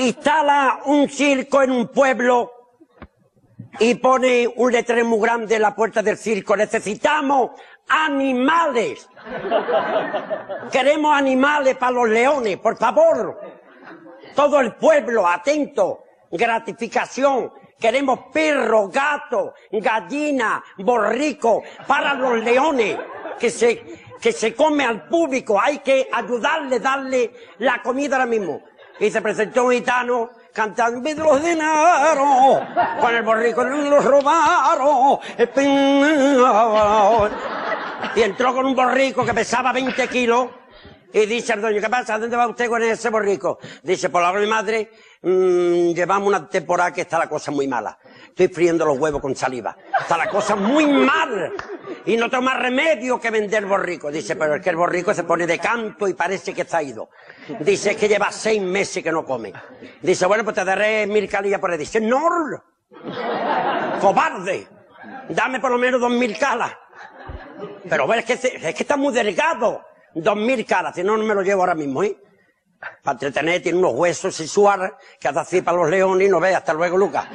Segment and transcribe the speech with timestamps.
[0.00, 2.52] instala un circo en un pueblo
[3.78, 6.56] y pone un letrero muy grande en la puerta del circo.
[6.56, 7.50] Necesitamos
[7.88, 9.08] animales.
[10.72, 13.40] Queremos animales para los leones, por favor.
[14.34, 16.04] Todo el pueblo, atento.
[16.30, 17.52] Gratificación.
[17.78, 22.98] Queremos perros, gatos, gallinas, borricos para los leones
[23.38, 23.82] que se,
[24.20, 25.58] que se come al público.
[25.60, 28.62] Hay que ayudarle, darle la comida ahora mismo.
[29.00, 32.60] Y se presentó un gitano cantando los dinero,
[33.00, 35.18] con el borrico los robaron.
[38.14, 40.48] Y entró con un borrico que pesaba 20 kilos
[41.12, 42.18] y dice al dueño, ¿qué pasa?
[42.18, 43.58] ¿Dónde va usted con ese borrico?
[43.82, 44.90] Dice, por la de madre,
[45.22, 47.98] mmm, llevamos una temporada que está la cosa muy mala.
[48.30, 49.76] Estoy friendo los huevos con saliva.
[50.00, 51.52] Está la cosa muy mal.
[52.06, 54.10] Y no más remedio que vender borrico.
[54.10, 57.10] Dice, pero es que el borrico se pone de canto y parece que está ido.
[57.60, 59.52] Dice, es que lleva seis meses que no come.
[60.00, 61.78] Dice, bueno, pues te daré mil calillas por ahí.
[61.78, 62.20] Dice, no,
[64.00, 64.66] cobarde.
[65.28, 66.72] Dame por lo menos dos mil calas.
[67.88, 69.84] Pero ves que, es que está muy delgado.
[70.14, 72.16] Dos mil calas, si no, no me lo llevo ahora mismo, ¿eh?
[73.02, 76.54] Para entretener, tiene unos huesos sexuales que hace así para los leones y no ve.
[76.54, 77.26] Hasta luego, Lucas.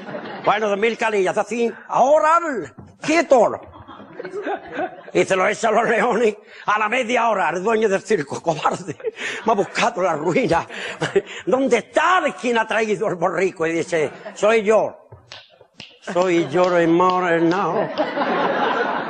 [0.44, 1.74] Bueno, dos mil calillas, hace así.
[1.88, 2.40] Ahora,
[3.02, 3.62] quieto.
[5.14, 6.36] Y se lo echa a los leones
[6.66, 7.50] a la media hora.
[7.50, 8.98] El dueño del circo, cobarde,
[9.46, 10.68] me ha buscado la ruina.
[11.46, 13.68] ¿Dónde está quien ha traído el borrico?
[13.68, 15.05] Y dice, soy yo.
[16.14, 17.90] Soy yo, hermano.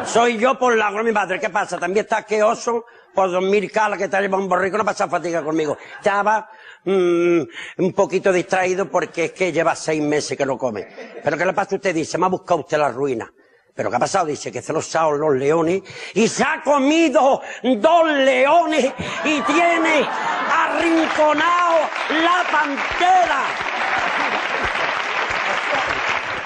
[0.05, 1.39] Soy yo por la mi madre.
[1.39, 1.77] ¿Qué pasa?
[1.77, 4.77] También está que oso por dos mil calas que trae un borrico.
[4.77, 5.77] No pasa fatiga conmigo.
[5.97, 6.49] Estaba
[6.85, 7.41] mmm,
[7.77, 10.88] un poquito distraído porque es que lleva seis meses que no come.
[11.23, 11.93] Pero ¿qué le pasa a usted?
[11.93, 13.31] Dice, me ha buscado usted la ruina.
[13.73, 14.27] ¿Pero qué ha pasado?
[14.27, 15.81] Dice que se los los leones
[16.13, 18.93] y se ha comido dos leones
[19.25, 20.07] y tiene
[20.49, 21.79] arrinconado
[22.09, 23.64] la pantera.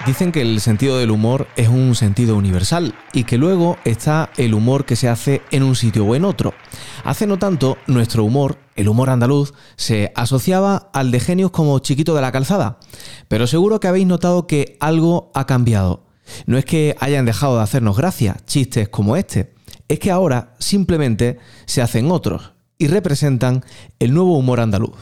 [0.10, 4.56] Dicen que el sentido del humor es un sentido universal y que luego está el
[4.56, 6.56] humor que se hace en un sitio o en otro.
[7.04, 12.16] Hace no tanto, nuestro humor, el humor andaluz, se asociaba al de genios como Chiquito
[12.16, 12.80] de la Calzada.
[13.28, 16.08] Pero seguro que habéis notado que algo ha cambiado.
[16.48, 19.54] No es que hayan dejado de hacernos gracia chistes como este,
[19.90, 21.38] es que ahora simplemente
[21.68, 23.64] se hacen otros y representan
[24.00, 24.96] el nuevo humor andaluz.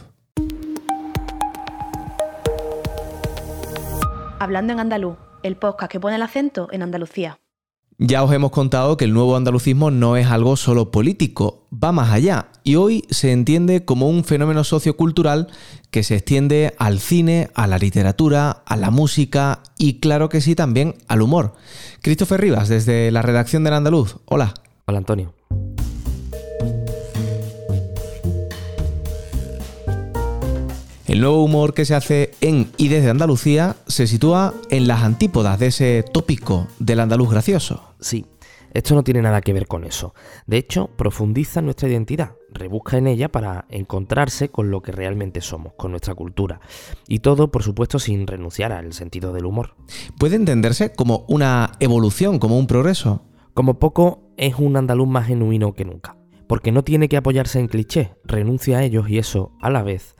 [4.39, 7.39] Hablando en andaluz, el podcast que pone el acento en Andalucía.
[7.97, 12.11] Ya os hemos contado que el nuevo andalucismo no es algo solo político, va más
[12.11, 15.47] allá y hoy se entiende como un fenómeno sociocultural
[15.89, 20.53] que se extiende al cine, a la literatura, a la música y claro que sí
[20.53, 21.53] también al humor.
[22.03, 24.17] Christopher Rivas, desde la redacción del Andaluz.
[24.25, 24.53] Hola.
[24.85, 25.33] Hola Antonio.
[31.07, 35.57] El nuevo humor que se hace en y desde Andalucía se sitúa en las antípodas
[35.57, 37.93] de ese tópico del andaluz gracioso.
[38.01, 38.25] Sí,
[38.73, 40.13] esto no tiene nada que ver con eso.
[40.47, 45.75] De hecho, profundiza nuestra identidad, rebusca en ella para encontrarse con lo que realmente somos,
[45.77, 46.59] con nuestra cultura.
[47.07, 49.75] Y todo, por supuesto, sin renunciar al sentido del humor.
[50.19, 53.23] ¿Puede entenderse como una evolución, como un progreso?
[53.53, 56.17] Como poco, es un andaluz más genuino que nunca.
[56.47, 60.16] Porque no tiene que apoyarse en clichés, renuncia a ellos y eso, a la vez,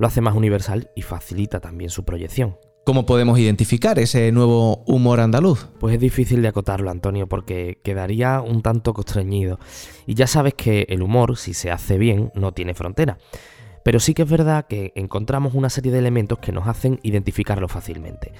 [0.00, 2.56] lo hace más universal y facilita también su proyección.
[2.86, 5.68] ¿Cómo podemos identificar ese nuevo humor andaluz?
[5.78, 9.60] Pues es difícil de acotarlo, Antonio, porque quedaría un tanto constreñido.
[10.06, 13.18] Y ya sabes que el humor, si se hace bien, no tiene frontera.
[13.84, 17.68] Pero sí que es verdad que encontramos una serie de elementos que nos hacen identificarlo
[17.68, 18.32] fácilmente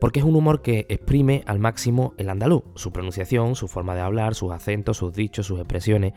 [0.00, 4.00] porque es un humor que exprime al máximo el andaluz, su pronunciación, su forma de
[4.00, 6.14] hablar, sus acentos, sus dichos, sus expresiones.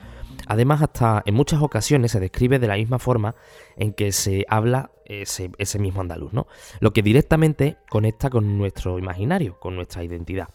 [0.48, 3.36] Además, hasta en muchas ocasiones se describe de la misma forma
[3.82, 6.46] en que se habla ese, mismo andaluz, ¿no?
[6.80, 10.50] Lo que directamente conecta con nuestro imaginario, con nuestra identidad.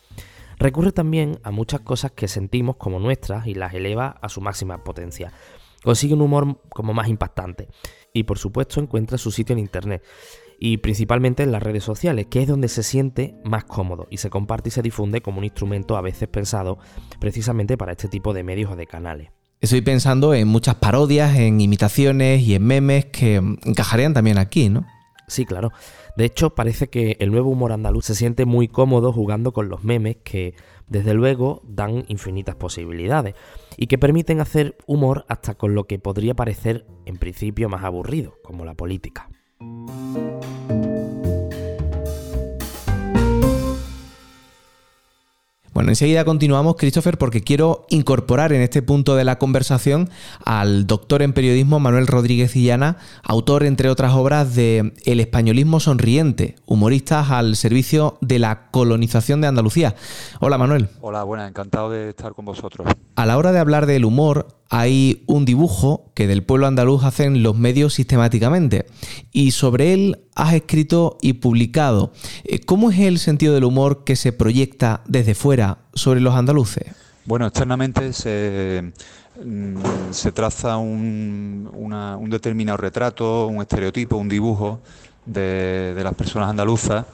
[0.58, 4.84] Recurre también a muchas cosas que sentimos como nuestras y las eleva a su máxima
[4.84, 5.32] potencia.
[5.82, 7.66] Consigue un humor como más impactante.
[8.12, 10.04] Y por supuesto encuentra su sitio en internet
[10.60, 14.30] y principalmente en las redes sociales, que es donde se siente más cómodo y se
[14.30, 16.78] comparte y se difunde como un instrumento a veces pensado
[17.18, 19.35] precisamente para este tipo de medios o de canales.
[19.60, 24.86] Estoy pensando en muchas parodias, en imitaciones y en memes que encajarían también aquí, ¿no?
[25.28, 25.72] Sí, claro.
[26.16, 29.82] De hecho, parece que el nuevo humor andaluz se siente muy cómodo jugando con los
[29.82, 30.54] memes que,
[30.88, 33.34] desde luego, dan infinitas posibilidades
[33.76, 38.34] y que permiten hacer humor hasta con lo que podría parecer en principio más aburrido,
[38.44, 39.28] como la política.
[45.76, 50.08] Bueno, enseguida continuamos, Christopher, porque quiero incorporar en este punto de la conversación
[50.42, 56.56] al doctor en periodismo Manuel Rodríguez Illana, autor, entre otras obras, de El españolismo sonriente,
[56.64, 59.96] humoristas al servicio de la colonización de Andalucía.
[60.40, 60.88] Hola, Manuel.
[61.02, 62.88] Hola, buenas, encantado de estar con vosotros.
[63.14, 67.42] A la hora de hablar del humor, hay un dibujo que del pueblo andaluz hacen
[67.42, 68.86] los medios sistemáticamente
[69.30, 72.12] y sobre él has escrito y publicado.
[72.44, 76.84] Eh, ¿Cómo es el sentido del humor que se proyecta desde fuera sobre los andaluces?
[77.24, 78.92] Bueno, externamente se,
[79.44, 79.76] mm,
[80.10, 84.80] se traza un, determinado retrato, un estereotipo, un dibujo
[85.24, 87.04] de, las personas andaluzas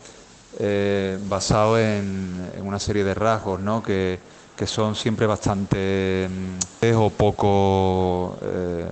[0.59, 3.83] eh, basado en, en, una serie de rasgos ¿no?
[3.83, 4.19] que,
[4.57, 8.87] que son siempre bastante mm, o poco, eh,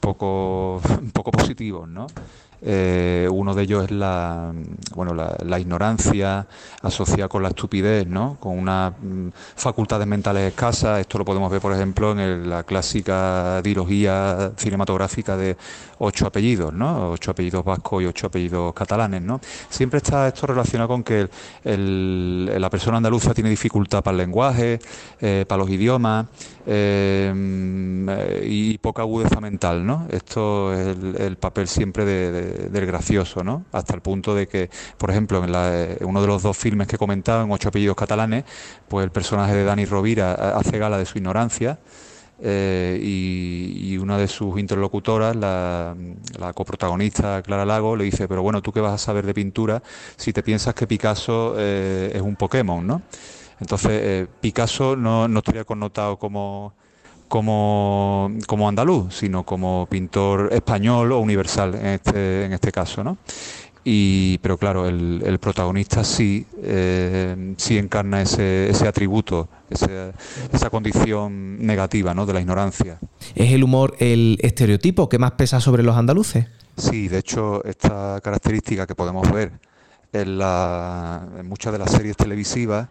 [0.00, 0.80] poco,
[1.12, 2.06] poco positivos, ¿no?
[2.64, 4.52] Eh, uno de ellos es la,
[4.94, 6.46] bueno, la, ignorancia
[6.80, 8.36] asociada con la estupidez, ¿no?
[8.38, 11.00] con unas mm, facultades mentales escasas.
[11.00, 15.56] Esto lo podemos ver, por ejemplo, en la clásica dilogía cinematográfica de
[15.98, 17.10] ocho apellidos, ¿no?
[17.10, 19.22] ocho apellidos vascos y ocho apellidos catalanes.
[19.22, 19.40] ¿no?
[19.68, 21.28] Siempre está esto relacionado con que
[21.64, 24.78] la persona andaluza tiene dificultad para el lenguaje,
[25.20, 26.26] eh, para los idiomas
[26.66, 27.32] eh,
[28.44, 29.84] y poca agudeza mental.
[29.84, 30.06] ¿no?
[30.10, 33.64] Esto es el, papel siempre de del gracioso, ¿no?
[33.72, 36.96] Hasta el punto de que, por ejemplo, en, eh, uno de los dos filmes que
[36.96, 38.44] he comentado, en Ocho apellidos catalanes,
[38.88, 41.78] pues el personaje de Dani Rovira hace gala de su ignorancia.
[42.44, 45.94] Eh, y, una de sus interlocutoras, la,
[46.54, 49.80] coprotagonista Clara Lago, le dice, pero bueno, ¿tú qué vas a saber de pintura
[50.16, 53.02] si te piensas que Picasso eh, es un Pokémon, ¿no?
[53.60, 56.74] Entonces, Picasso no, no estaría connotado como,
[57.32, 63.16] como, como andaluz, sino como pintor español o universal en este, en este caso, ¿no?
[63.84, 71.64] Y, pero claro, el, el protagonista sí, eh, sí encarna ese, ese atributo, esa condición
[71.64, 72.26] negativa ¿no?
[72.26, 72.98] de la ignorancia.
[73.34, 76.48] ¿Es el humor el estereotipo que más pesa sobre los andaluces?
[76.76, 79.52] Sí, de hecho, esta característica que podemos ver
[80.12, 82.88] en, la, en muchas de las series televisivas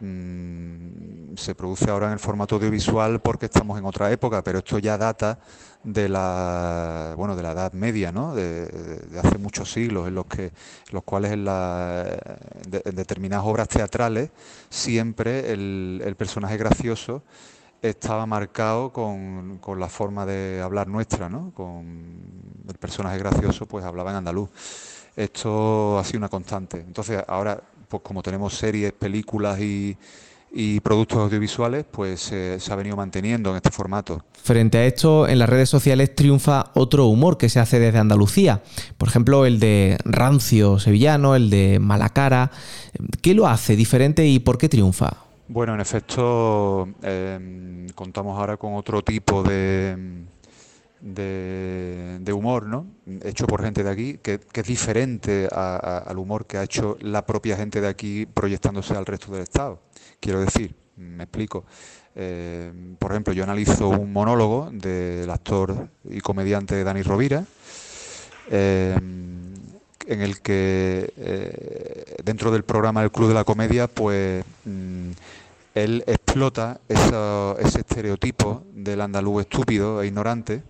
[0.00, 4.78] Mm, se produce ahora en el formato audiovisual porque estamos en otra época, pero esto
[4.78, 5.38] ya data
[5.84, 8.34] de la bueno de la Edad Media, ¿no?
[8.34, 10.52] de, hace muchos siglos, en los que
[10.90, 12.04] los cuales en, la,
[12.66, 14.30] determinadas obras teatrales
[14.68, 17.22] siempre el, personaje gracioso
[17.80, 21.52] estaba marcado con, con, la forma de hablar nuestra, ¿no?
[21.54, 24.48] Con el personaje gracioso pues hablaba en andaluz.
[25.16, 26.80] Esto ha sido una constante.
[26.80, 29.96] Entonces ahora pues como tenemos series, películas y,
[30.82, 34.22] productos audiovisuales, pues se ha venido manteniendo en este formato.
[34.44, 38.62] Frente a esto, en las redes sociales triunfa otro humor que se hace desde Andalucía.
[38.98, 42.50] Por ejemplo, el de Rancio Sevillano, el de Malacara.
[43.22, 45.24] ¿Qué lo hace diferente y por qué triunfa?
[45.48, 50.24] Bueno, en efecto, em, contamos ahora con otro tipo de
[51.04, 52.86] de, humor, ¿no?
[53.22, 57.56] Hecho por gente de aquí, que, es diferente al humor que ha hecho la propia
[57.56, 59.80] gente de aquí proyectándose al resto del Estado.
[60.18, 61.64] Quiero decir, me explico.
[62.16, 67.44] Eh, por ejemplo, yo analizo un monólogo del actor y comediante Dani Rovira,
[68.50, 68.96] eh,
[70.06, 75.10] en el que eh, dentro del programa El Club de la Comedia, pues mm,
[75.74, 80.64] él explota ese estereotipo del andaluz estúpido e ignorante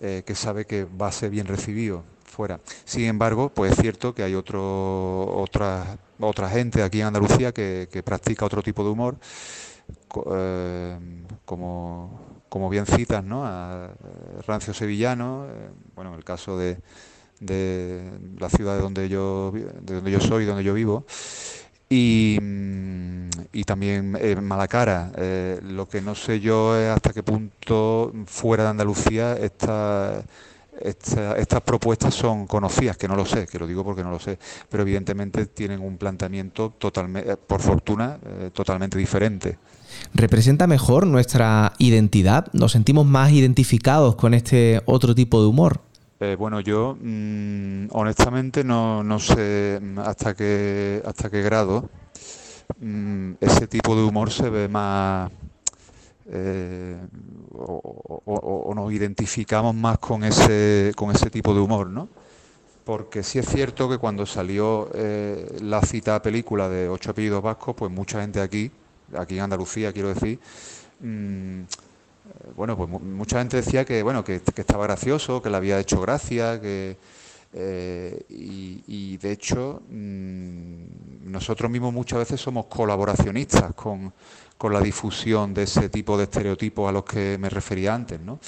[0.00, 2.58] eh, que sabe que va a ser bien recibido fuera.
[2.86, 8.02] Sin embargo, pues es cierto que hay otro, otra, otra gente aquí en Andalucía que,
[8.02, 9.18] practica otro tipo de humor,
[10.32, 10.98] eh,
[11.44, 13.44] como, como bien citas, ¿no?
[13.44, 15.48] A eh, Rancio Sevillano,
[15.94, 16.78] bueno, en el caso de,
[17.40, 21.04] de la ciudad de donde yo, de donde yo soy, donde yo vivo,
[21.88, 22.38] y,
[23.66, 25.12] también en Malacara.
[25.16, 30.22] Eh, lo que no sé yo es hasta qué punto fuera de Andalucía esta,
[30.80, 34.38] estas propuestas son conocidas, que no lo sé, que lo digo porque no lo sé,
[34.68, 39.58] pero evidentemente tienen un planteamiento totalmente, por fortuna, eh, totalmente diferente.
[40.14, 42.46] ¿Representa mejor nuestra identidad?
[42.52, 45.80] ¿Nos sentimos más identificados con este otro tipo de humor?
[46.20, 51.88] Eh, bueno, yo mm, honestamente no, no, sé hasta qué, hasta qué grado
[52.80, 55.30] mm, ese tipo de humor se ve más
[56.30, 56.96] eh,
[57.52, 62.08] o, nos identificamos más con ese, con ese tipo de humor, ¿no?
[62.84, 67.76] Porque sí es cierto que cuando salió eh, la cita película de Ocho apellidos vascos,
[67.76, 68.70] pues mucha gente aquí,
[69.16, 70.40] aquí en Andalucía quiero decir,
[71.00, 71.62] mm,
[72.56, 76.60] bueno, pues mucha gente decía que, bueno, que, estaba gracioso, que le había hecho gracia,
[76.60, 76.96] que,
[77.52, 84.12] Eh, y, de hecho, mm, nosotros mismos muchas veces somos colaboracionistas con,
[84.58, 88.38] con, la difusión de ese tipo de estereotipos a los que me refería antes, ¿no?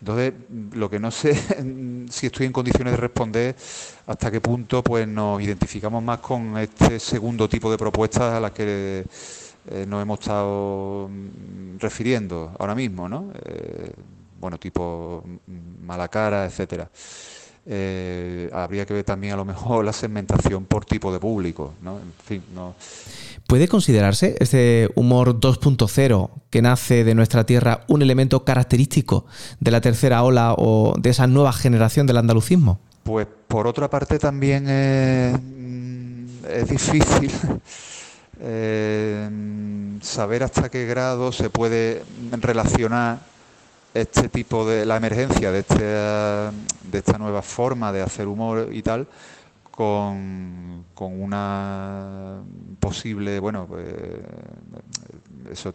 [0.00, 0.32] Entonces,
[0.72, 1.34] lo que no sé
[2.10, 3.56] si estoy en condiciones de responder
[4.06, 8.52] hasta qué punto pues nos identificamos más con este segundo tipo de propuestas a las
[8.52, 9.04] que
[9.70, 13.32] eh, nos hemos estado mm, refiriendo ahora mismo, ¿no?
[13.44, 13.92] Eh,
[14.40, 16.88] bueno, tipo mm, mala cara, etcétera.
[17.70, 21.98] Eh, habría que ver también a lo mejor la segmentación por tipo de público, ¿no?
[21.98, 22.74] En fin, no.
[23.46, 29.26] ¿Puede considerarse este humor 2.0 que nace de nuestra tierra un elemento característico
[29.60, 32.78] de la tercera ola o de esa nueva generación del andalucismo?
[33.04, 37.30] Pues por otra parte también es, mm, es difícil
[38.40, 39.28] eh,
[40.00, 42.02] saber hasta qué grado se puede
[42.32, 43.18] relacionar
[43.94, 48.82] este tipo de la emergencia de, este, de esta nueva forma de hacer humor y
[48.82, 49.08] tal
[49.70, 52.42] con, con una
[52.80, 53.86] posible, bueno, pues,
[55.52, 55.74] eso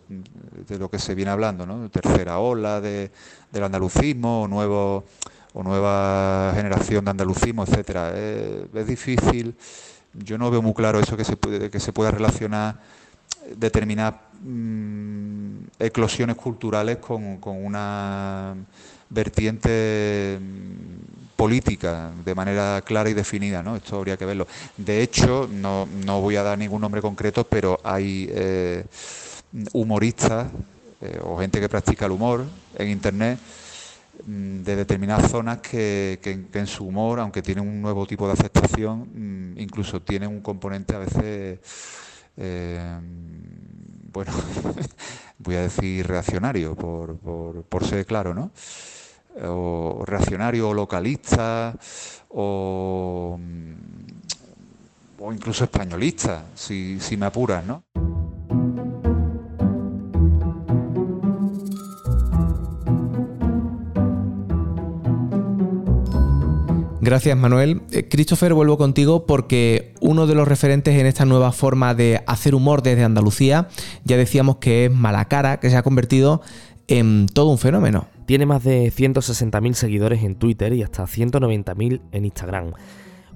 [0.67, 1.89] de lo que se viene hablando, ¿no?
[1.89, 3.11] Tercera ola de,
[3.51, 5.05] del andalucismo o nuevo
[5.53, 8.13] o nueva generación de andalucismo, etcétera.
[8.17, 9.55] es difícil
[10.13, 12.79] yo no veo muy claro eso que se puede, que se pueda relacionar
[13.55, 18.55] determinadas mm, eclosiones culturales con, una
[19.09, 23.75] vertiente mm, política de manera clara y definida, ¿no?
[23.75, 24.47] Esto habría que verlo.
[24.77, 28.85] De hecho, no, no voy a dar ningún nombre concreto, pero hay eh,
[29.73, 30.47] humoristas
[31.01, 32.45] eh, o gente que practica el humor
[32.77, 33.39] en Internet
[34.25, 36.19] de determinadas zonas que,
[36.53, 40.95] en su humor, aunque tienen un nuevo tipo de aceptación, mm, incluso tienen un componente
[40.95, 41.59] a veces,
[42.37, 42.99] eh,
[44.11, 44.31] bueno,
[45.39, 48.51] voy a decir reaccionario, por, por, ser claro, ¿no?
[49.43, 51.75] O reaccionario o localista,
[52.29, 53.73] o, mm,
[55.19, 57.83] o incluso españolista, si, si me apuras, ¿no?
[67.03, 67.81] Gracias, Manuel.
[67.91, 72.55] Eh, Christopher, vuelvo contigo porque uno de los referentes en esta nueva forma de hacer
[72.55, 73.67] humor desde Andalucía,
[74.05, 76.41] ya decíamos que es Malacara, que se ha convertido
[76.87, 78.07] en todo un fenómeno.
[78.25, 82.71] Tiene más de 160.000 seguidores en Twitter y hasta 190.000 en Instagram,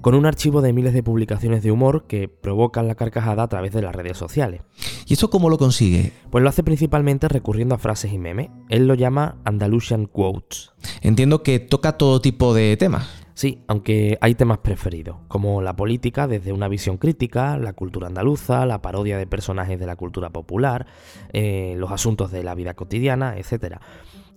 [0.00, 3.72] con un archivo de miles de publicaciones de humor que provocan la carcajada a través
[3.72, 4.62] de las redes sociales.
[5.04, 6.12] ¿Y eso cómo lo consigue?
[6.30, 8.48] Pues lo hace principalmente recurriendo a frases y memes.
[8.70, 10.70] Él lo llama Andalusian Quotes.
[11.02, 13.27] Entiendo que toca todo tipo de temas.
[13.38, 18.66] Sí, aunque hay temas preferidos, como la política desde una visión crítica, la cultura andaluza,
[18.66, 20.86] la parodia de personajes de la cultura popular,
[21.32, 23.76] eh, los asuntos de la vida cotidiana, etc.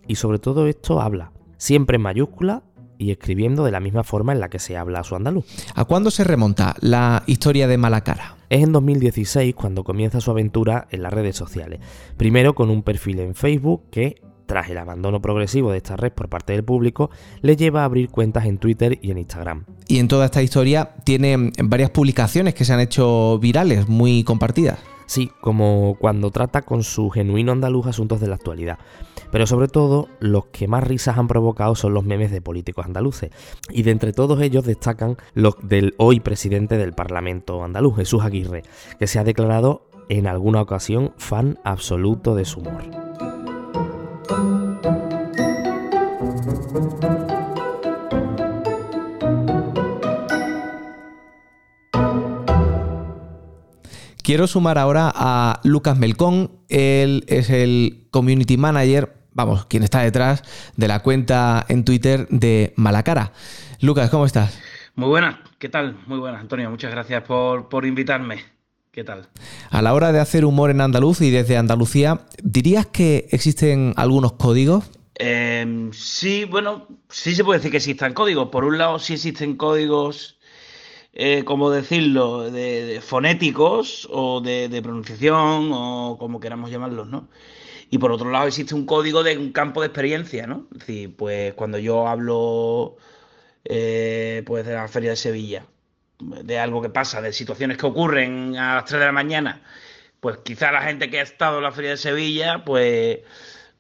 [0.06, 2.62] Y sobre todo esto habla, siempre en mayúscula
[3.00, 5.48] y escribiendo de la misma forma en la que se habla su andaluz.
[5.74, 8.38] ¿A cuándo se remonta la historia de Malacara?
[8.50, 11.80] Es en 2016 cuando comienza su aventura en las redes sociales.
[12.18, 16.28] Primero con un perfil en Facebook que tras el abandono progresivo de esta red por
[16.28, 17.10] parte del público,
[17.42, 19.64] le lleva a abrir cuentas en Twitter y en Instagram.
[19.88, 24.80] Y en toda esta historia tiene varias publicaciones que se han hecho virales, muy compartidas.
[25.06, 28.78] Sí, como cuando trata con su genuino andaluz asuntos de la actualidad.
[29.32, 33.32] Pero sobre todo, los que más risas han provocado son los memes de políticos andaluces.
[33.70, 38.64] Y de entre todos ellos destacan los del hoy presidente del Parlamento andaluz, Jesús Aguirre,
[39.00, 43.01] que se ha declarado en alguna ocasión fan absoluto de su humor.
[54.24, 56.52] Quiero sumar ahora a Lucas Melcón.
[56.70, 60.44] Él es el community manager, vamos, quien está detrás
[60.78, 63.34] de la cuenta en Twitter de Malacara.
[63.82, 64.58] Lucas, ¿cómo estás?
[64.96, 65.98] Muy buenas, ¿qué tal?
[66.08, 66.70] Muy buenas, Antonio.
[66.70, 68.40] Muchas gracias por, por invitarme.
[68.92, 69.28] ¿Qué tal?
[69.70, 74.34] A la hora de hacer humor en andaluz y desde Andalucía, ¿dirías que existen algunos
[74.34, 74.90] códigos?
[75.24, 78.50] Em, sí, bueno, sí se puede decir que existan códigos.
[78.50, 80.40] Por un lado, sí existen códigos,
[81.14, 87.30] eh, como decirlo, de, fonéticos o de, pronunciación o como queramos llamarlos, ¿no?
[87.92, 90.68] Y por otro lado, existe un código de un campo de experiencia, ¿no?
[90.74, 92.98] Es decir, pues cuando yo hablo
[93.66, 95.66] eh, pues de la Feria de Sevilla,
[96.20, 99.64] de algo que pasa, de situaciones que ocurren a las 3 de la mañana,
[100.20, 103.20] pues quizá la gente que ha estado en la Feria de Sevilla, pues,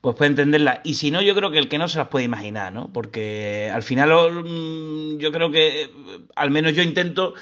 [0.01, 0.81] pues puede entenderla.
[0.83, 2.91] Y si no, yo creo que el que no se las puede imaginar, ¿no?
[2.91, 4.09] Porque al final
[4.43, 5.91] mm, yo creo que,
[6.35, 7.35] al menos yo intento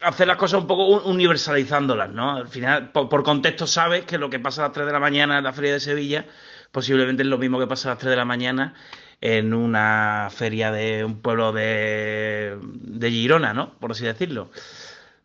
[0.00, 2.36] hacer las cosas un poco universalizándolas, ¿no?
[2.36, 5.38] Al final, por, contexto, sabes que lo que pasa a las 3 de la mañana
[5.38, 6.26] en la Feria de Sevilla
[6.70, 8.74] posiblemente es lo mismo que pasa a las 3 de la mañana
[9.20, 13.74] en una feria de un pueblo de, de Girona, ¿no?
[13.78, 14.50] Por así decirlo.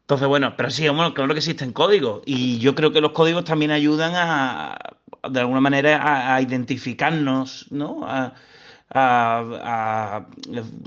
[0.08, 3.44] Entonces, bueno, pero sí, bueno, claro que existen códigos y yo creo que los códigos
[3.44, 4.78] también ayudan a,
[5.30, 8.02] de alguna manera, a, identificarnos, ¿no?
[8.08, 8.34] A,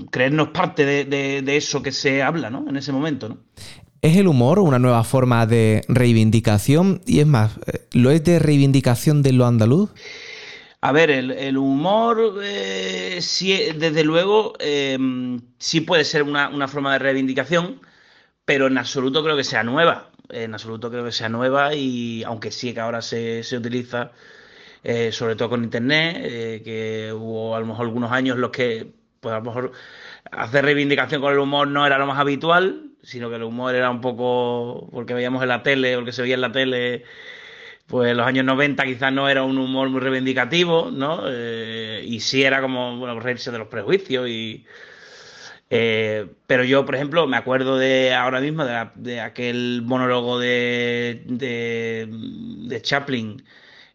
[0.09, 2.67] creernos parte de, de, eso que se habla, ¿no?
[2.67, 3.37] En ese momento, ¿no?
[4.01, 7.01] ¿Es el humor una nueva forma de reivindicación?
[7.05, 7.59] Y es más,
[7.91, 9.91] ¿lo es de reivindicación de lo andaluz?
[10.83, 16.93] A ver, el, humor, eh, sí, desde luego, em, sí puede ser una, una, forma
[16.93, 17.79] de reivindicación,
[18.45, 20.09] pero en absoluto creo que sea nueva.
[20.31, 24.11] En absoluto creo que sea nueva y aunque sí que ahora se, se utiliza,
[24.83, 28.93] eh, sobre todo con Internet, eh, que hubo a lo mejor algunos años los que,
[29.19, 29.71] pues a lo mejor
[30.31, 33.89] hacer reivindicación con el humor no era lo más habitual, sino que el humor era
[33.89, 37.03] un poco porque veíamos en la tele, porque se veía en la tele,
[37.87, 41.23] pues en los años 90 quizás no era un humor muy reivindicativo, ¿no?
[41.27, 44.65] Eh, y sí era como, bueno, reírse de los prejuicios y...
[45.73, 52.81] Eh, pero yo, por ejemplo, me acuerdo de ahora mismo de, aquel monólogo de, de,
[52.81, 53.41] Chaplin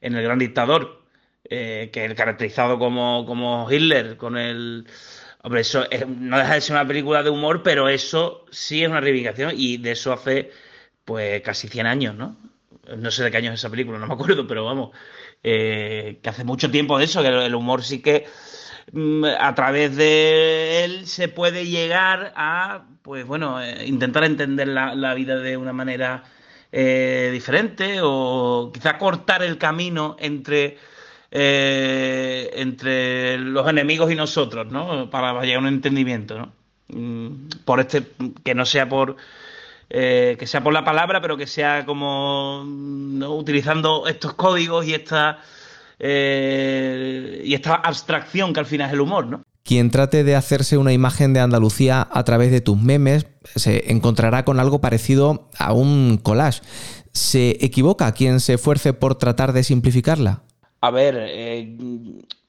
[0.00, 1.02] en El Gran Dictador,
[1.45, 4.87] eh, que es caracterizado como, como Hitler, con el
[5.47, 9.00] Hombre, eso no deja de ser una película de humor, pero eso sí es una
[9.00, 10.50] reivindicación y de eso hace
[11.04, 12.37] pues casi 100 años, ¿no?
[12.97, 14.90] No sé de qué año es esa película, no me acuerdo, pero vamos,
[15.45, 18.26] eh, que hace mucho tiempo de eso, que el humor sí que
[19.38, 25.38] a través de él se puede llegar a, pues bueno, eh, intentar entender la, vida
[25.38, 26.24] de una manera
[26.72, 30.78] eh, diferente o quizá cortar el camino entre
[31.30, 35.10] eh, entre los enemigos y nosotros, ¿no?
[35.10, 36.52] Para llegar a un entendimiento, ¿no?
[36.88, 38.04] Mm, por este,
[38.44, 39.16] que no sea por,
[39.90, 45.40] eh, que sea por la palabra, pero que sea como utilizando estos códigos y esta,
[45.98, 49.42] eh, y esta abstracción que al final es el humor, ¿no?
[49.62, 53.26] Quien trate de hacerse una imagen de Andalucía a través de tus memes
[53.56, 56.62] se encontrará con algo parecido a un collage.
[57.12, 60.42] ¿Se equivoca quien se esfuerce por tratar de simplificarla?
[60.80, 61.76] A ver, eh,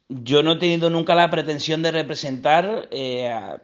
[0.09, 3.61] yo no he tenido nunca la pretensión de representar eh, a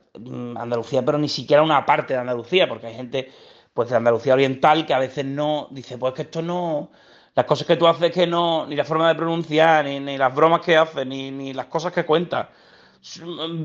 [0.56, 3.32] Andalucía, pero ni siquiera una parte de Andalucía, porque hay gente
[3.74, 6.92] pues de Andalucía Oriental que a veces no dice, pues que esto no,
[7.36, 10.62] las cosas que tú haces que no, ni la forma de pronunciar, ni, las bromas
[10.62, 12.48] que haces, ni, ni las cosas que cuentas,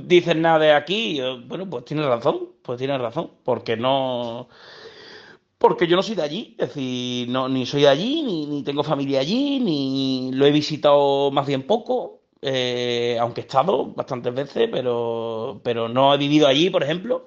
[0.05, 1.21] dicen nada de aquí.
[1.47, 4.49] Bueno, pues tienes razón, pues tienes razón, porque no
[5.59, 8.85] porque yo no soy de allí, es decir, no, ni soy de allí, ni, tengo
[8.85, 14.69] familia allí, ni lo he visitado más bien poco, eh, aunque he estado bastantes veces,
[14.71, 17.27] pero, pero no he vivido allí, por ejemplo.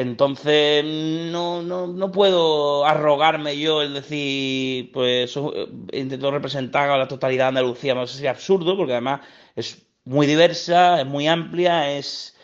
[0.00, 7.08] Entonces, no, no, no puedo arrogarme yo el decir, pues eh, intento representar a la
[7.08, 9.22] totalidad de Andalucía, no sé si es absurdo, porque además
[9.56, 12.36] es muy diversa, es muy amplia, es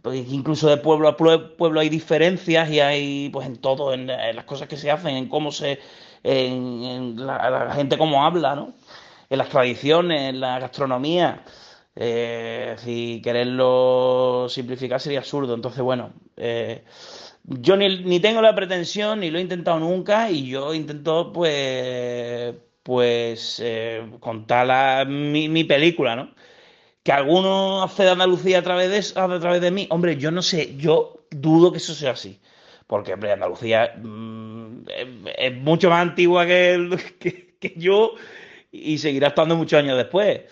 [0.00, 4.44] pues incluso de pueblo a pueblo hay diferencias y hay pues en todo, en, las
[4.46, 5.80] cosas que se hacen, en cómo se,
[6.22, 8.72] en, la, gente cómo habla, ¿no?
[9.28, 11.44] En las tradiciones, en la gastronomía.
[11.96, 15.54] Eh, si quererlo simplificar sería absurdo.
[15.54, 16.84] Entonces, bueno, eh,
[17.44, 23.60] yo ni, tengo la pretensión, ni lo he intentado nunca, y yo intento, pues, pues
[23.64, 26.34] eh, contar mi, mi película, ¿no?
[27.04, 30.42] que alguno hace de Andalucía a través de, a través de mí, hombre, yo no
[30.42, 32.40] sé, yo dudo que eso sea así.
[32.86, 34.84] Porque, hombre, Andalucía mm,
[35.36, 38.14] es, mucho más antigua que, que, yo
[38.72, 40.42] y seguirá estando muchos años después.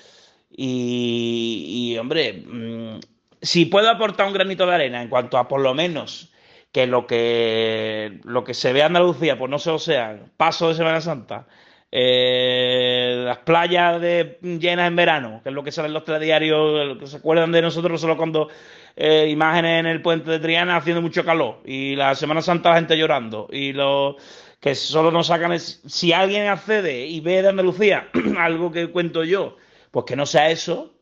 [0.55, 3.01] Y, hombre, mm,
[3.41, 6.33] si puedo aportar un granito de arena en cuanto a por lo menos
[6.73, 10.69] que lo que, lo que se ve en Andalucía, pues no se o sea, paso
[10.69, 11.47] de Semana Santa,
[11.91, 17.07] eh, las playas de, llenas en verano, que es lo que salen los telediarios, que
[17.07, 18.49] se acuerdan de nosotros solo cuando
[18.97, 22.77] eh, imágenes en el puente de Triana haciendo mucho calor y la Semana Santa la
[22.77, 24.17] gente llorando y lo
[24.61, 29.25] que solo nos sacan es si alguien accede y ve de Andalucía algo que cuento
[29.25, 29.57] yo,
[29.93, 30.95] pues que no sea eso,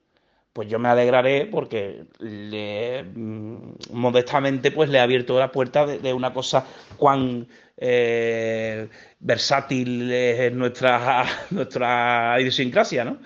[0.52, 6.34] pues yo me alegraré porque mm, modestamente pues le he abierto la puerta de, una
[6.34, 8.88] cosa cuán eh,
[9.20, 13.18] versátil es nuestra, nuestra idiosincrasia, ¿no?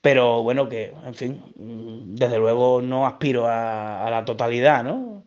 [0.00, 1.42] Pero bueno, que, en fin,
[2.16, 5.24] desde luego no aspiro a, la totalidad, ¿no?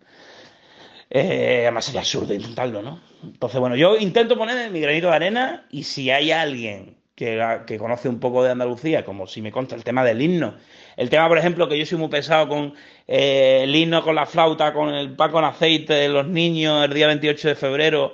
[1.10, 3.02] Eh, además sería absurdo intentarlo, ¿no?
[3.24, 7.78] Entonces, bueno, yo intento poner mi granito de arena y si hay alguien que, que,
[7.78, 10.56] conoce un poco de Andalucía, como si me consta el tema del himno,
[10.98, 12.74] el tema, por ejemplo, que yo soy muy pesado con
[13.08, 16.94] eh, el himno con la flauta, con el pan con aceite de los niños el
[16.94, 18.14] día 28 de febrero,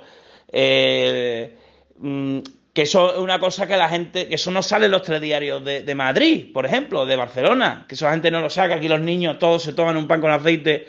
[0.52, 1.56] eh,
[2.02, 2.40] Mm,
[2.74, 5.64] que eso es una cosa que la gente, que eso no sale en los telediarios
[5.64, 9.00] de, de Madrid, por ejemplo, de Barcelona, que esa gente no lo saca, aquí los
[9.00, 10.86] niños todos se toman un pan con aceite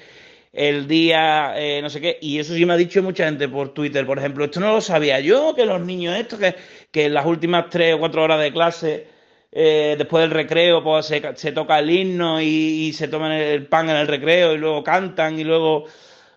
[0.54, 3.74] el día, eh, no sé qué, y eso sí me ha dicho mucha gente por
[3.74, 6.56] Twitter, por ejemplo, esto no lo sabía yo, que los niños estos, que,
[6.92, 9.08] que en las últimas tres o cuatro horas de clase,
[9.52, 13.98] eh, después del recreo, pues se, toca el himno y, se toman el pan en
[13.98, 15.86] el recreo y luego cantan y luego...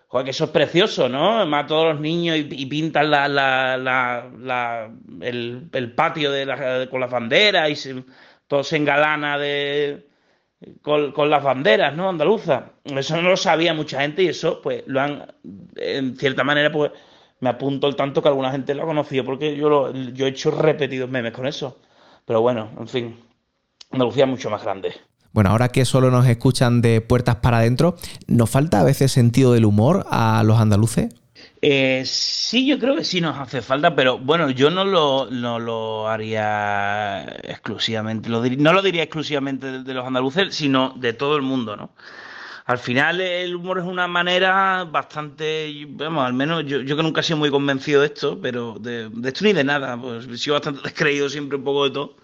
[0.09, 1.39] Joder, que eso es precioso, ¿no?
[1.39, 7.11] Además todos los niños y, pintan la, la, la, el, el, patio de con las
[7.11, 8.03] banderas y se,
[8.47, 10.06] todo se engalana de,
[10.81, 12.09] con, con, las banderas, ¿no?
[12.09, 12.63] Andaluzas.
[12.83, 15.25] Eso no lo sabía mucha gente y eso, pues, lo han,
[15.75, 16.91] en cierta manera, pues,
[17.39, 20.29] me apunto el tanto que alguna gente lo ha conocido porque yo, lo, yo he
[20.29, 21.79] hecho repetidos memes con eso.
[22.25, 23.19] Pero bueno, en fin,
[23.91, 24.93] Andalucía es mucho más grande.
[25.31, 27.95] Bueno, ahora que solo nos escuchan de puertas para adentro,
[28.27, 31.13] ¿nos falta a veces sentido del humor a los andaluces?
[31.69, 35.59] Eh, sí, yo creo que sí nos hace falta, pero bueno, yo no lo, no
[35.59, 41.75] lo haría exclusivamente, no lo diría exclusivamente de, los andaluces, sino de todo el mundo,
[41.75, 41.91] ¿no?
[42.65, 47.19] Al final el humor es una manera bastante, vamos, al menos yo, yo que nunca
[47.19, 50.37] he sido muy convencido de esto, pero de, de esto ni de nada, pues he
[50.37, 52.15] sido bastante descreído siempre un poco de todo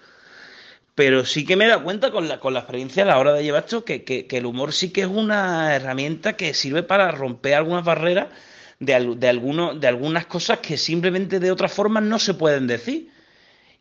[0.95, 3.33] pero sí que me he dado cuenta con la, con la experiencia a la hora
[3.33, 7.11] de llevar esto que, que, el humor sí que es una herramienta que sirve para
[7.11, 8.27] romper algunas barreras
[8.85, 13.09] de, de, alguno, de algunas cosas que simplemente de otras formas no se pueden decir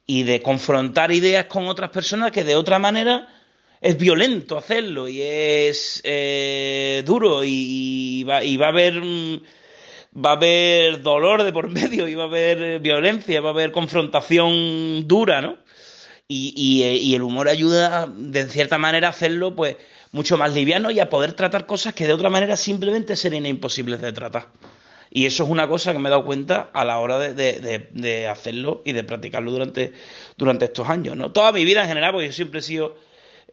[0.06, 3.28] y de confrontar ideas con otras personas que de otra manera
[3.80, 9.00] es violento hacerlo y es eh, duro y, y, va, y va a haber
[10.14, 13.72] va a haber dolor de por medio y va a haber violencia va a haber
[13.72, 15.58] confrontación dura no
[16.28, 19.76] y, y, y, el humor ayuda, de cierta manera, a hacerlo pues
[20.12, 24.00] mucho más liviano y a poder tratar cosas que de otra manera simplemente serían imposibles
[24.00, 24.48] de tratar.
[25.14, 27.88] Y eso es una cosa que me he dado cuenta a la hora de, de,
[27.90, 29.92] de, hacerlo y de practicarlo durante,
[30.38, 31.18] durante estos años.
[31.18, 31.32] ¿no?
[31.32, 32.96] Toda mi vida en general, porque yo siempre he sido.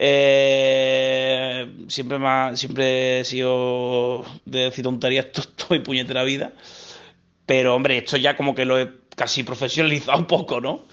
[0.02, 6.54] Eh, siempre, más, siempre he sido de decir tonterías toda mi puñetera vida.
[7.46, 10.86] Pero, hombre, esto ya como que lo he casi profesionalizado un poco, ¿no?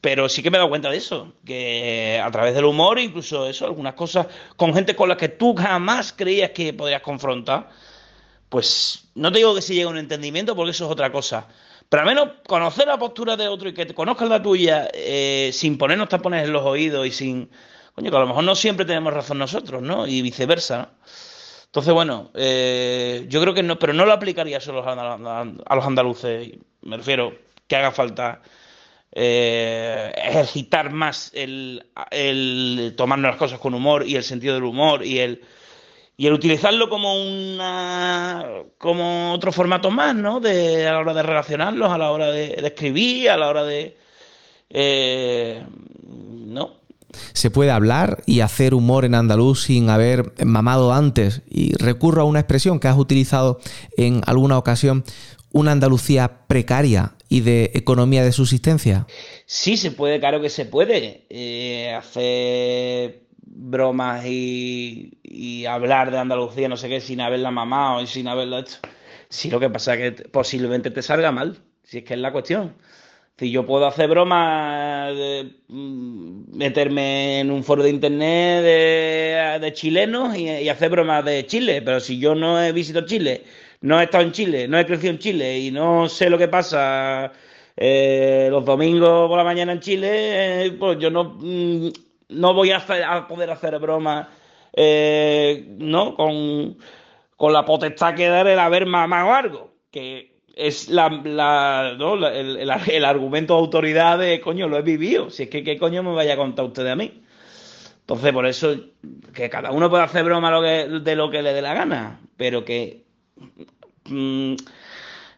[0.00, 3.46] Pero sí que me he dado cuenta de eso, que a través del humor, incluso
[3.46, 7.68] eso, algunas cosas con gente con la que tú jamás creías que podrías confrontar,
[8.48, 11.46] pues no te digo que se llegue a un entendimiento porque eso es otra cosa.
[11.88, 15.50] Pero al menos conocer la postura de otro y que te conozcas la tuya eh,
[15.52, 17.50] sin ponernos tapones en los oídos y sin...
[17.94, 20.06] Coño, que a lo mejor no siempre tenemos razón nosotros, ¿no?
[20.06, 20.88] Y viceversa, ¿no?
[21.76, 26.52] Entonces, bueno, eh, yo creo que no, pero no lo aplicaría solo a los andaluces,
[26.80, 27.34] me refiero
[27.66, 28.40] que haga falta
[29.12, 35.04] eh, ejercitar más el, el, tomarnos las cosas con humor y el sentido del humor
[35.04, 35.42] y el
[36.16, 38.44] y el utilizarlo como una
[38.78, 42.56] como otro formato más no de a la hora de relacionarlos a la hora de,
[42.56, 43.96] de escribir a la hora de
[44.70, 45.62] eh,
[46.02, 46.86] no
[47.32, 52.24] se puede hablar y hacer humor en andaluz sin haber mamado antes y recurro a
[52.24, 53.60] una expresión que has utilizado
[53.96, 55.04] en alguna ocasión
[55.52, 59.06] una Andalucía precaria y de economía de subsistencia?
[59.46, 61.26] Sí, se puede, claro que se puede.
[61.30, 68.06] Eh, hacer bromas y, y, hablar de Andalucía, no sé qué, sin haberla mamado y
[68.06, 68.78] sin haberla hecho.
[69.28, 72.32] Sí, lo que pasa es que posiblemente te salga mal, si es que es la
[72.32, 72.74] cuestión.
[73.38, 80.36] Si yo puedo hacer bromas, de, meterme en un foro de internet de, de chilenos
[80.36, 83.44] y, y, hacer bromas de Chile, pero si yo no he visitado Chile
[83.80, 86.48] no he estado en Chile, no he crecido en Chile y no sé lo que
[86.48, 87.32] pasa
[87.76, 91.88] eh, los domingos por la mañana en Chile, eh, pues yo no, mm,
[92.28, 94.28] no voy a, poder hacer bromas
[94.72, 96.14] eh, ¿no?
[96.14, 96.76] Con,
[97.36, 103.60] con, la potestad que dar el haber mamado algo, que es la, el, argumento de
[103.60, 106.64] autoridad de, coño, lo he vivido, si es que qué coño me vaya a contar
[106.64, 107.22] usted a mí.
[108.00, 108.74] Entonces, por eso,
[109.34, 113.04] que cada uno puede hacer broma de lo que le dé la gana, pero que
[114.04, 114.54] mm,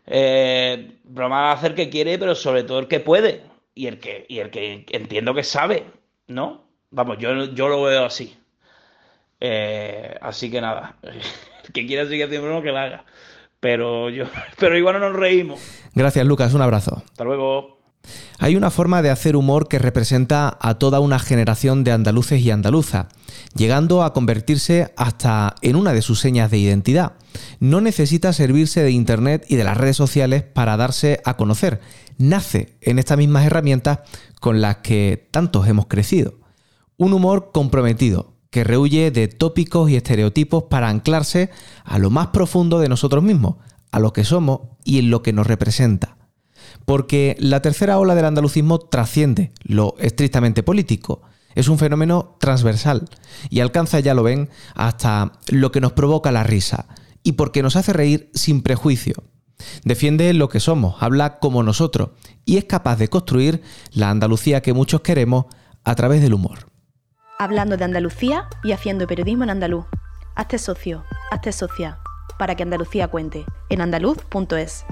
[0.07, 3.43] eh, broma va a hacer que quiere, pero sobre todo el que puede
[3.75, 5.85] y el que, y el que entiendo que sabe,
[6.27, 6.68] ¿no?
[6.91, 8.37] Vamos, yo, yo lo veo así.
[9.41, 11.21] Eh, así que nada, el
[11.73, 13.05] que quiera seguir haciendo broma que la haga.
[13.61, 14.25] Pero yo,
[14.59, 15.61] pero igual no nos reímos.
[15.95, 16.55] Gracias, Lucas.
[16.55, 17.03] Un abrazo.
[17.05, 17.79] Hasta luego.
[18.39, 22.51] Hay una forma de hacer humor que representa a toda una generación de andaluces y
[22.51, 23.07] andaluzas,
[23.55, 27.15] llegando a convertirse hasta en una de sus señas de identidad.
[27.59, 31.81] No necesita servirse de Internet y de las redes sociales para darse a conocer.
[32.17, 33.99] Nace en estas mismas herramientas
[34.41, 36.35] con las que tantos hemos crecido.
[36.99, 41.49] Un humor comprometido, que rehuye de tópicos y estereotipos para anclarse
[41.85, 43.57] a lo más profundo de nosotros mismos,
[43.91, 46.17] a lo que somos y en lo que nos representa.
[46.85, 51.23] porque la tercera ola del andalucismo trasciende lo estrictamente político.
[51.55, 53.09] Es un fenómeno transversal
[53.51, 56.87] y alcanza, ya lo ven, hasta lo que nos provoca la risa
[57.23, 59.25] y porque nos hace reír sin prejuicio.
[59.85, 62.11] Defiende lo que somos, habla como nosotros
[62.45, 65.47] y es capaz de construir la Andalucía que muchos queremos
[65.85, 66.68] a través del humor.
[67.41, 69.87] Hablando de Andalucía y haciendo periodismo en andaluz.
[70.35, 71.99] Hazte socio, hazte socia,
[72.37, 74.85] para que Andalucía cuente, en andaluz.es.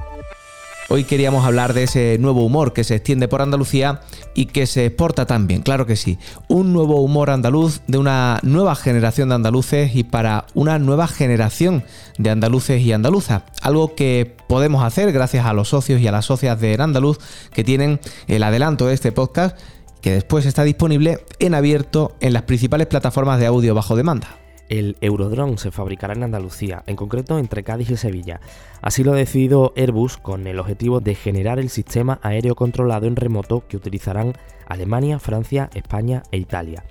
[0.88, 4.02] Hoy queríamos hablar de ese nuevo humor que se extiende por Andalucía
[4.35, 6.20] y que se exporta también, claro que sí.
[6.46, 11.82] Un nuevo humor andaluz de una nueva generación de andaluces y para una nueva generación
[12.16, 13.42] de andaluces y andaluzas.
[13.61, 17.18] Algo que podemos hacer gracias a los socios y a las socias de Andaluz
[17.52, 19.59] que tienen el adelanto de este podcast
[20.06, 24.38] que después está disponible en abierto en las principales plataformas de audio bajo demanda.
[24.68, 28.40] El Eurodrone se fabricará en Andalucía, en concreto entre Cádiz y Sevilla.
[28.82, 33.16] Así lo ha decidido Airbus con el objetivo de generar el sistema aéreo controlado en
[33.16, 34.34] remoto que utilizarán
[34.68, 36.84] Alemania, Francia, España e Italia.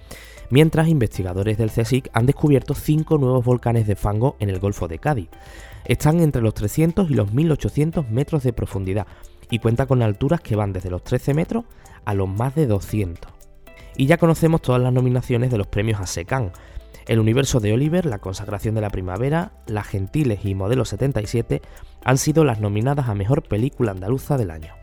[0.50, 5.00] Mientras investigadores del CSIC han descubierto cinco nuevos volcanes de fango en el Golfo de
[5.00, 5.30] Cádiz.
[5.86, 9.08] Están entre los 300 y los 1800 metros de profundidad
[9.50, 11.66] y cuenta con alturas que van desde los 13 metros
[12.06, 13.32] a los más de 200.
[13.98, 16.52] Y ya conocemos todas las nominaciones de los premios ASECAN,
[17.08, 21.62] el universo de Oliver, La consagración de la primavera, Las Gentiles y Modelo 77
[22.04, 24.74] han sido las nominadas a Mejor Película Andaluza del año.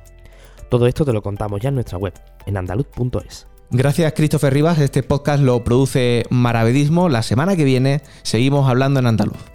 [0.68, 2.14] Todo esto te lo contamos ya en nuestra web,
[2.46, 3.46] en andaluz.es.
[3.70, 7.08] Gracias Christopher Rivas, este podcast lo produce Maravedismo.
[7.08, 9.51] La semana que viene seguimos hablando en andaluz.